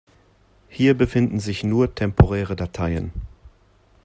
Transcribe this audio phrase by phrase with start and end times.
[0.67, 3.11] Hier befinden sich nur temporäre Dateien.